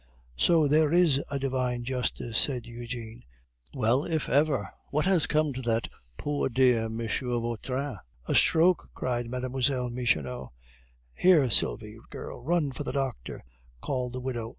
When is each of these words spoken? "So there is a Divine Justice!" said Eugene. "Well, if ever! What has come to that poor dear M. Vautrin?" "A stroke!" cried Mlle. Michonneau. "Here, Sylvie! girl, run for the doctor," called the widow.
"So 0.35 0.67
there 0.67 0.91
is 0.91 1.21
a 1.29 1.37
Divine 1.37 1.83
Justice!" 1.83 2.35
said 2.35 2.65
Eugene. 2.65 3.21
"Well, 3.75 4.03
if 4.03 4.29
ever! 4.29 4.73
What 4.89 5.05
has 5.05 5.27
come 5.27 5.53
to 5.53 5.61
that 5.61 5.89
poor 6.17 6.49
dear 6.49 6.85
M. 6.85 6.97
Vautrin?" 6.97 7.97
"A 8.27 8.33
stroke!" 8.33 8.89
cried 8.95 9.29
Mlle. 9.29 9.91
Michonneau. 9.91 10.53
"Here, 11.13 11.51
Sylvie! 11.51 11.99
girl, 12.09 12.41
run 12.41 12.71
for 12.71 12.83
the 12.83 12.91
doctor," 12.93 13.43
called 13.79 14.13
the 14.13 14.19
widow. 14.19 14.49